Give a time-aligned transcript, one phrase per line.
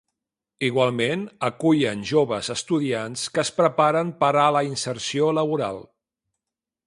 [0.67, 5.81] Igualment, acullen joves estudiants que es preparen per a la inserció laboral.